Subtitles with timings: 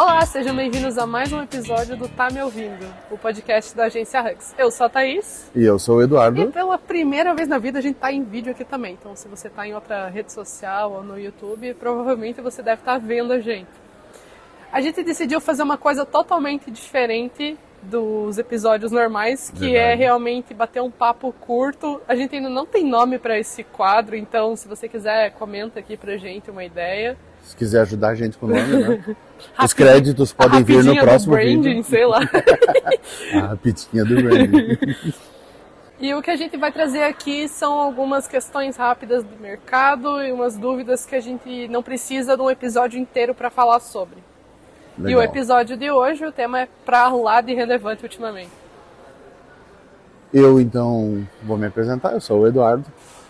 [0.00, 4.22] Olá, sejam bem-vindos a mais um episódio do Tá Me Ouvindo, o podcast da agência
[4.22, 4.54] Hux.
[4.56, 5.50] Eu sou a Thaís.
[5.54, 6.40] E eu sou o Eduardo.
[6.40, 8.94] E pela primeira vez na vida a gente tá em vídeo aqui também.
[8.98, 12.94] Então, se você tá em outra rede social ou no YouTube, provavelmente você deve estar
[12.94, 13.68] tá vendo a gente.
[14.72, 19.92] A gente decidiu fazer uma coisa totalmente diferente dos episódios normais, que é Verdade.
[19.92, 22.00] é realmente bater um papo curto.
[22.08, 25.94] A gente ainda não tem nome para esse quadro, então se você quiser, comenta aqui
[25.94, 27.18] pra gente uma ideia.
[27.44, 29.16] Se quiser ajudar a gente com o nome, né?
[29.62, 31.84] Os créditos podem vir no próximo do branding, vídeo.
[31.84, 32.20] sei lá.
[33.34, 34.78] a rapidinha do branding.
[36.02, 40.32] E o que a gente vai trazer aqui são algumas questões rápidas do mercado e
[40.32, 44.16] umas dúvidas que a gente não precisa de um episódio inteiro para falar sobre.
[44.96, 45.10] Legal.
[45.10, 48.50] E o episódio de hoje, o tema é para lá de relevante ultimamente.
[50.32, 52.86] Eu então vou me apresentar, eu sou o Eduardo.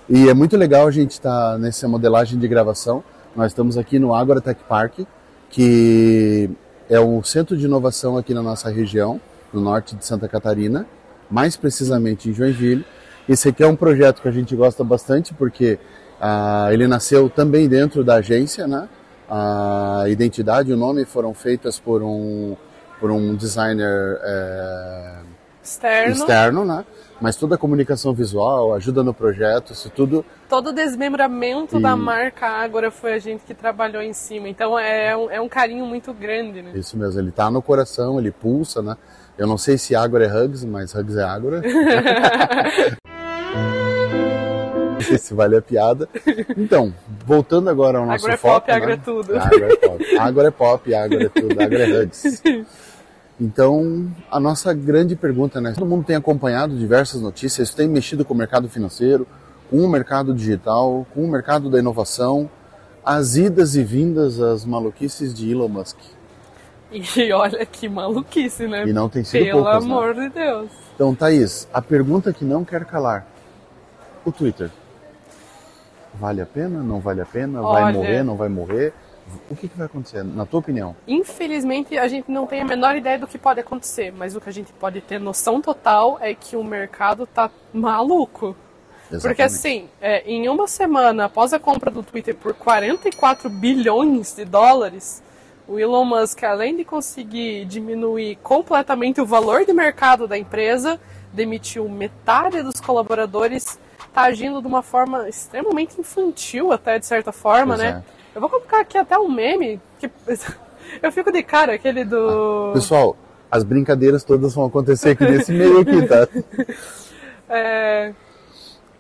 [0.09, 3.03] E é muito legal a gente estar tá nessa modelagem de gravação.
[3.35, 5.01] Nós estamos aqui no Agora Tech Park,
[5.49, 6.51] que
[6.89, 9.21] é um centro de inovação aqui na nossa região,
[9.53, 10.87] no norte de Santa Catarina,
[11.31, 12.85] mais precisamente em Joinville.
[13.29, 15.79] Esse aqui é um projeto que a gente gosta bastante porque
[16.21, 18.89] ah, ele nasceu também dentro da agência, né?
[19.29, 22.57] A identidade e o nome foram feitas por um,
[22.99, 25.19] por um designer é,
[25.63, 26.13] externo.
[26.13, 26.85] externo, né?
[27.21, 30.25] Mas toda a comunicação visual, ajuda no projeto, isso tudo.
[30.49, 31.83] Todo o desmembramento e...
[31.83, 34.49] da marca Ágora foi a gente que trabalhou em cima.
[34.49, 36.73] Então é um, é um carinho muito grande, né?
[36.75, 38.97] Isso mesmo, ele está no coração, ele pulsa, né?
[39.37, 41.63] Eu não sei se Ágora é Hugs, mas Hugs é Ágora.
[45.19, 46.09] se vale a piada.
[46.57, 46.95] Então,
[47.27, 48.57] voltando agora ao nosso agora foco.
[48.57, 48.77] É pop, né?
[48.77, 49.39] Agora é tudo.
[49.39, 52.43] Agora é pop, agora é pop, agora é tudo, agora é hugs.
[53.41, 55.73] Então, a nossa grande pergunta, né?
[55.73, 59.27] Todo mundo tem acompanhado diversas notícias, tem mexido com o mercado financeiro,
[59.71, 62.51] com o mercado digital, com o mercado da inovação,
[63.03, 65.97] as idas e vindas, as maluquices de Elon Musk.
[66.93, 68.85] E olha que maluquice, né?
[68.87, 70.29] E não tem sido Pelo poucas, amor né?
[70.29, 70.71] de Deus.
[70.95, 73.27] Então, Thaís, a pergunta que não quer calar.
[74.25, 74.71] O Twitter.
[76.15, 76.83] Vale a pena?
[76.83, 77.63] Não vale a pena?
[77.63, 78.23] Olha, vai morrer?
[78.23, 78.93] Não vai morrer?
[79.51, 80.95] O que, que, vai acontecer, na tua opinião?
[81.07, 84.49] Infelizmente, a gente não tem a menor ideia do que pode acontecer, mas o que
[84.49, 88.57] a gente pode ter noção total é que o mercado tá maluco.
[89.11, 89.23] Exatamente.
[89.23, 94.45] Porque assim, é, em uma semana após a compra do Twitter por 44 bilhões de
[94.45, 95.23] dólares,
[95.67, 101.01] o Elon Musk, além de conseguir diminuir completamente o valor de mercado da empresa,
[101.33, 103.79] demitiu metade dos colaboradores
[104.13, 108.03] tá agindo de uma forma extremamente infantil, até de certa forma, pois né?
[108.07, 108.21] É.
[108.35, 110.11] Eu vou colocar aqui até um meme que
[111.03, 112.73] eu fico de cara, aquele do.
[112.73, 113.17] Pessoal,
[113.51, 116.29] as brincadeiras todas vão acontecer aqui nesse meio aqui, tá?
[117.49, 118.13] é...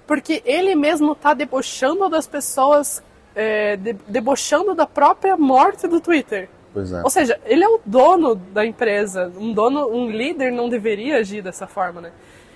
[0.06, 3.00] Porque ele mesmo tá debochando das pessoas,
[3.32, 6.48] é, de, debochando da própria morte do Twitter.
[6.74, 7.02] É.
[7.02, 9.32] Ou seja, ele é o dono da empresa.
[9.38, 12.12] Um dono, um líder não deveria agir dessa forma, né?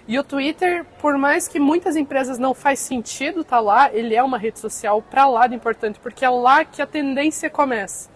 [0.07, 4.15] E o Twitter, por mais que muitas empresas não faz sentido estar tá lá, ele
[4.15, 8.11] é uma rede social para lá de importante, porque é lá que a tendência começa.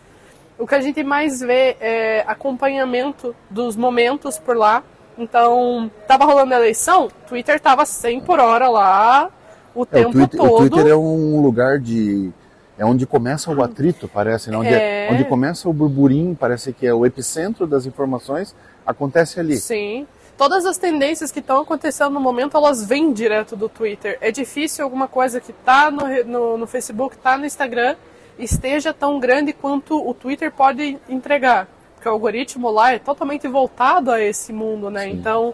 [0.58, 4.82] O que a gente mais vê é acompanhamento dos momentos por lá.
[5.16, 9.30] Então, tava rolando a eleição, Twitter tava 100 por hora lá
[9.74, 10.52] o é, tempo o Twitter, todo.
[10.52, 12.30] O Twitter é um lugar de
[12.76, 14.56] é onde começa o atrito, parece, né?
[14.56, 15.08] onde, é...
[15.10, 18.54] onde começa o burburinho, parece que é o epicentro das informações,
[18.86, 19.56] acontece ali.
[19.56, 20.06] Sim
[20.38, 24.16] todas as tendências que estão acontecendo no momento, elas vêm direto do Twitter.
[24.20, 27.96] É difícil alguma coisa que está no, no, no, Facebook, está no Instagram,
[28.38, 31.66] esteja tão grande quanto o Twitter pode entregar.
[31.94, 35.06] Porque o algoritmo lá é totalmente voltado a esse mundo, né?
[35.06, 35.10] Sim.
[35.10, 35.52] Então,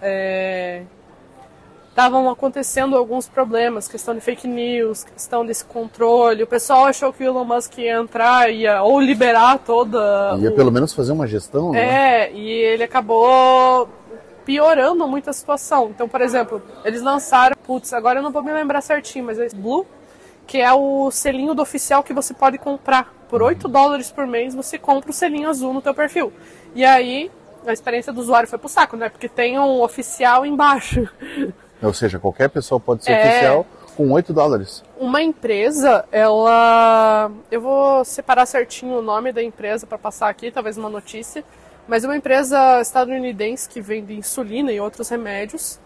[0.00, 0.82] é,
[1.90, 6.44] estavam acontecendo alguns problemas, questão de fake news, questão desse controle.
[6.44, 10.36] O pessoal achou que o Elon Musk ia entrar, ia ou liberar toda.
[10.38, 10.54] Ia o...
[10.54, 12.26] pelo menos fazer uma gestão, né?
[12.26, 13.88] É, e ele acabou
[14.44, 15.90] piorando muito a situação.
[15.90, 19.48] Então, por exemplo, eles lançaram, putz, agora eu não vou me lembrar certinho, mas é
[19.54, 19.86] Blue,
[20.46, 23.12] que é o selinho do oficial que você pode comprar.
[23.28, 26.32] Por 8 dólares por mês você compra o selinho azul no teu perfil.
[26.74, 27.30] E aí
[27.66, 29.08] a experiência do usuário foi pro saco, né?
[29.08, 31.08] Porque tem um oficial embaixo.
[31.82, 33.28] Ou seja, qualquer pessoa pode ser é...
[33.28, 33.66] oficial
[33.96, 34.84] com 8 dólares.
[34.98, 37.30] Uma empresa, ela.
[37.50, 41.44] Eu vou separar certinho o nome da empresa para passar aqui, talvez uma notícia
[41.86, 45.78] mas uma empresa estadunidense que vende insulina e outros remédios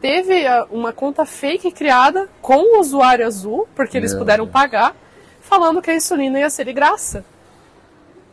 [0.00, 4.52] teve ah, uma conta fake criada com o usuário azul, porque eles Meu puderam Deus.
[4.52, 4.96] pagar,
[5.40, 7.24] falando que a insulina ia ser de graça.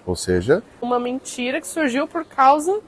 [0.06, 2.82] Ou seja, uma mentira que surgiu por causa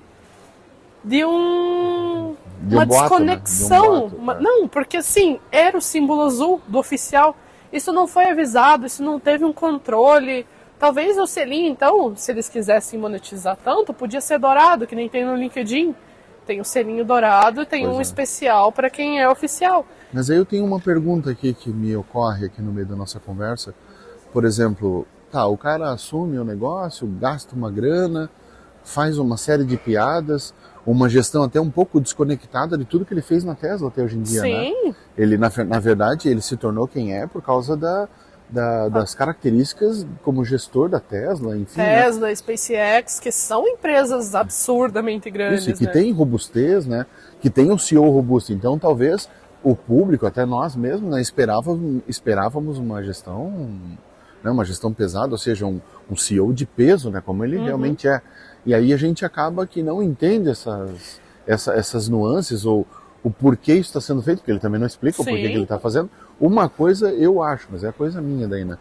[1.03, 3.81] de um de uma boato, desconexão.
[3.81, 3.89] Né?
[3.89, 4.33] De um boato, uma...
[4.33, 4.39] é.
[4.39, 7.35] Não, porque assim, era o símbolo azul do oficial.
[7.71, 10.45] Isso não foi avisado, isso não teve um controle
[10.81, 15.23] Talvez o selinho, então, se eles quisessem monetizar tanto, podia ser dourado, que nem tem
[15.23, 15.93] no LinkedIn.
[16.43, 18.01] Tem o selinho dourado e tem pois um é.
[18.01, 19.85] especial para quem é oficial.
[20.11, 23.19] Mas aí eu tenho uma pergunta aqui que me ocorre aqui no meio da nossa
[23.19, 23.75] conversa.
[24.33, 28.27] Por exemplo, tá, o cara assume o negócio, gasta uma grana,
[28.83, 30.51] faz uma série de piadas,
[30.83, 34.17] uma gestão até um pouco desconectada de tudo que ele fez na Tesla até hoje
[34.17, 34.47] em dia, né?
[34.47, 34.87] Sim.
[34.87, 34.95] né?
[35.15, 38.09] Ele, na, na verdade, ele se tornou quem é por causa da,
[38.51, 41.79] da, das características como gestor da Tesla, enfim.
[41.79, 42.03] Né?
[42.03, 42.35] Tesla, né?
[42.35, 45.65] SpaceX, que são empresas absurdamente grandes.
[45.65, 45.91] Isso, que né?
[45.91, 47.05] tem robustez, né?
[47.39, 48.51] Que tem um CEO robusto.
[48.51, 49.29] Então, talvez
[49.63, 53.69] o público, até nós mesmos, né, esperávamos, esperávamos uma gestão,
[54.43, 57.65] né, uma gestão pesada, ou seja, um, um CEO de peso, né, como ele uhum.
[57.65, 58.21] realmente é.
[58.65, 62.85] E aí a gente acaba que não entende essas, essa, essas nuances ou
[63.23, 65.21] o porquê isso está sendo feito, porque ele também não explica Sim.
[65.21, 66.09] o porquê que ele está fazendo.
[66.41, 68.75] Uma coisa eu acho, mas é coisa minha daí, né?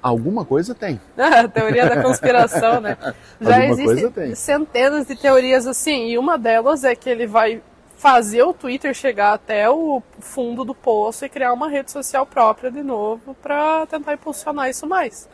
[0.00, 1.00] Alguma coisa tem.
[1.18, 2.96] A teoria da conspiração, né?
[3.40, 7.60] Já existem centenas de teorias assim, e uma delas é que ele vai
[7.96, 12.70] fazer o Twitter chegar até o fundo do poço e criar uma rede social própria
[12.70, 15.28] de novo para tentar impulsionar isso mais.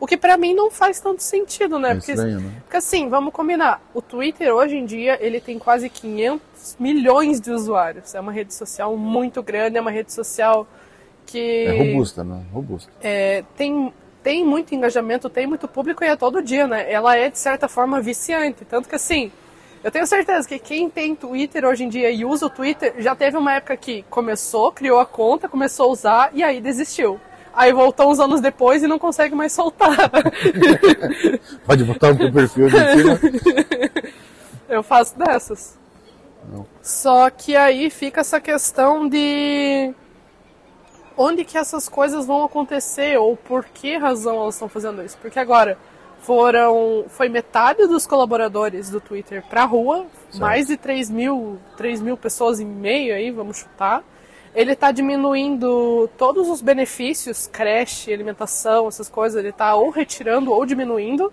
[0.00, 1.90] O que para mim não faz tanto sentido, né?
[1.90, 2.52] É porque, estranho, né?
[2.62, 7.50] porque assim, vamos combinar, o Twitter hoje em dia ele tem quase 500 milhões de
[7.50, 8.14] usuários.
[8.14, 10.66] É uma rede social muito grande, é uma rede social
[11.26, 12.42] que é robusta, né?
[12.50, 12.90] Robusta.
[13.02, 13.92] É, tem
[14.22, 16.90] tem muito engajamento, tem muito público e é todo dia, né?
[16.90, 19.30] Ela é de certa forma viciante, tanto que assim,
[19.82, 23.14] eu tenho certeza que quem tem Twitter hoje em dia e usa o Twitter já
[23.14, 27.18] teve uma época que começou, criou a conta, começou a usar e aí desistiu.
[27.52, 30.10] Aí voltou uns anos depois e não consegue mais soltar.
[31.66, 33.20] Pode botar um perfil de cima.
[34.68, 35.78] Eu faço dessas.
[36.48, 36.64] Não.
[36.80, 39.92] Só que aí fica essa questão de
[41.16, 45.18] onde que essas coisas vão acontecer ou por que razão elas estão fazendo isso.
[45.20, 45.76] Porque agora,
[46.20, 50.40] foram foi metade dos colaboradores do Twitter para rua, certo.
[50.40, 54.04] mais de 3 mil, 3 mil pessoas e meio aí, vamos chutar.
[54.54, 60.66] Ele está diminuindo todos os benefícios, creche, alimentação, essas coisas, ele está ou retirando ou
[60.66, 61.32] diminuindo.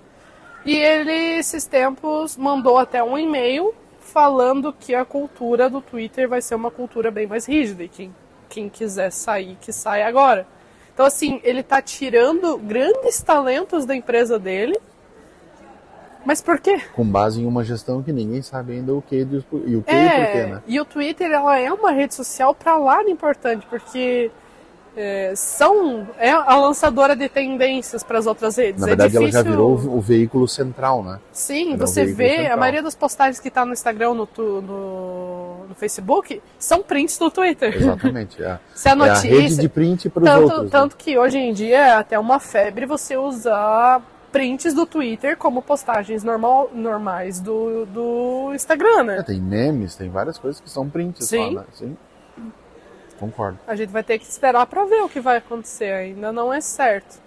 [0.65, 6.41] E ele, esses tempos, mandou até um e-mail falando que a cultura do Twitter vai
[6.41, 8.15] ser uma cultura bem mais rígida e quem,
[8.49, 10.47] quem quiser sair, que saia agora.
[10.93, 14.75] Então, assim, ele está tirando grandes talentos da empresa dele.
[16.27, 16.77] Mas por quê?
[16.93, 20.05] Com base em uma gestão que ninguém sabe ainda o que e o que é,
[20.05, 20.61] e por quê, né?
[20.67, 24.29] E o Twitter ela é uma rede social para lá importante, porque
[24.97, 28.81] é, são é a lançadora de tendências para as outras redes.
[28.81, 29.39] Na verdade, é difícil...
[29.39, 31.17] ela já virou o, veículo central, né?
[31.31, 32.53] Sim, é você vê central.
[32.53, 34.61] a maioria das postagens que está no Instagram, no, no,
[35.69, 37.73] no, Facebook, são prints do Twitter.
[37.73, 38.43] Exatamente.
[38.43, 40.71] É, Se a, notícia, é a rede de print para os outros.
[40.71, 40.97] Tanto né?
[40.97, 44.01] que hoje em dia é até uma febre você usar
[44.37, 49.17] prints do Twitter como postagens normal, normais do, do Instagram, né?
[49.17, 51.53] É, tem memes, tem várias coisas que são prints Sim.
[51.53, 51.65] Só, né?
[51.73, 51.97] Sim.
[53.19, 53.57] Concordo.
[53.65, 55.91] A gente vai ter que esperar para ver o que vai acontecer.
[55.91, 57.19] Ainda não é certo.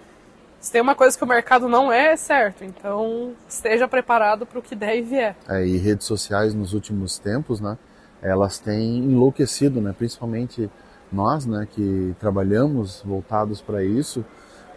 [0.60, 2.62] Se tem uma coisa que o mercado não é, é certo.
[2.62, 5.36] Então, esteja preparado para o que der e vier.
[5.48, 7.76] É, e redes sociais nos últimos tempos, né?
[8.22, 9.92] Elas têm enlouquecido, né?
[9.96, 10.70] Principalmente
[11.10, 11.66] nós, né?
[11.68, 14.24] Que trabalhamos voltados para isso.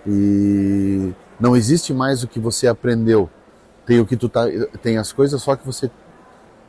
[0.07, 1.13] E
[1.44, 3.30] não existe mais o que você aprendeu.
[3.86, 4.45] Tem o que tu tá,
[4.81, 5.92] tem as coisas só que você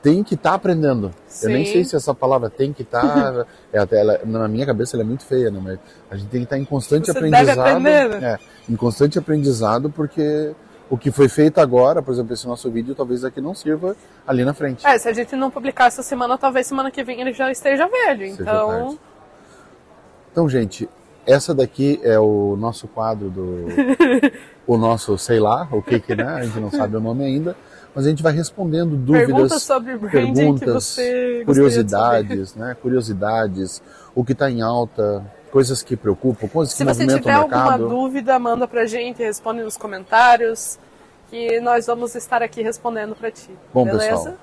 [0.03, 1.15] tem que estar tá aprendendo.
[1.29, 1.47] Sim.
[1.47, 3.01] Eu nem sei se essa palavra tem que estar.
[3.01, 5.61] Tá, é, até ela, na minha cabeça ela é muito feia, né?
[5.63, 5.79] Mas
[6.11, 7.79] a gente tem que estar tá em constante Você aprendizado.
[7.79, 8.03] Né?
[8.21, 8.39] é,
[8.69, 10.53] em constante aprendizado, porque
[10.91, 13.95] o que foi feito agora, por exemplo, esse nosso vídeo, talvez aqui não sirva
[14.27, 14.85] ali na frente.
[14.85, 17.87] É, se a gente não publicar essa semana, talvez semana que vem ele já esteja
[17.87, 18.27] velho.
[18.27, 18.99] Então.
[20.33, 20.89] Então, gente,
[21.27, 23.67] essa daqui é o nosso quadro do.
[24.67, 26.27] o nosso, sei lá, o que que, né?
[26.27, 27.57] A gente não sabe o nome ainda
[27.95, 30.97] mas a gente vai respondendo dúvidas, perguntas sobre branding perguntas,
[31.47, 32.77] curiosidades, né?
[32.83, 33.81] Curiosidades,
[34.15, 37.43] o que está em alta, coisas que preocupam, coisas que movimentam o mercado.
[37.45, 40.77] Se você tiver alguma dúvida, manda pra gente, responde nos comentários,
[41.31, 43.51] que nós vamos estar aqui respondendo para ti.
[43.73, 44.09] Bom, beleza?
[44.09, 44.35] pessoal,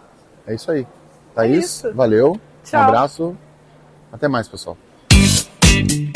[0.47, 0.87] é isso aí.
[1.35, 1.93] Thaís, é isso.
[1.93, 2.79] valeu, Tchau.
[2.79, 3.37] um abraço,
[4.13, 4.77] até mais, pessoal.
[5.71, 6.11] Thank